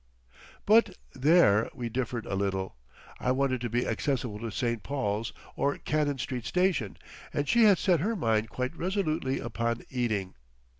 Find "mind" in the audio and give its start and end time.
8.15-8.49